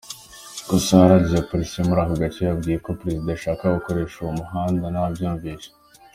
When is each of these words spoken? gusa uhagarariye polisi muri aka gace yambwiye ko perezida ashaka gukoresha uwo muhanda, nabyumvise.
gusa 0.69 0.89
uhagarariye 0.95 1.41
polisi 1.49 1.77
muri 1.87 1.99
aka 2.03 2.15
gace 2.21 2.39
yambwiye 2.47 2.77
ko 2.85 2.89
perezida 2.99 3.29
ashaka 3.33 3.75
gukoresha 3.75 4.15
uwo 4.19 4.31
muhanda, 4.39 4.83
nabyumvise. 4.93 5.69